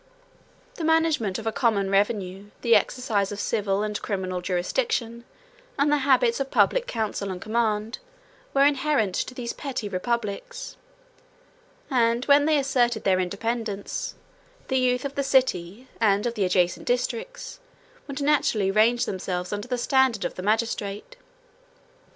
[0.77, 5.25] 182 The management of a common revenue, the exercise of civil and criminal jurisdiction,
[5.77, 7.99] and the habits of public counsel and command,
[8.51, 10.75] were inherent to these petty republics;
[11.91, 14.15] and when they asserted their independence,
[14.69, 17.59] the youth of the city, and of the adjacent districts,
[18.07, 21.15] would naturally range themselves under the standard of the magistrate.